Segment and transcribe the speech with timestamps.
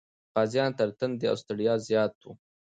[0.35, 2.27] غازيان تر تندې او ستړیا زیات و.